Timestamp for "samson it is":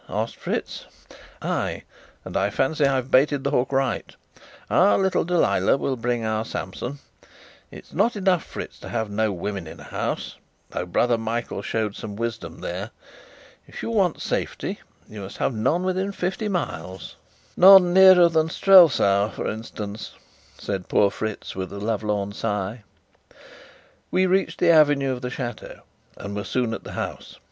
6.43-7.93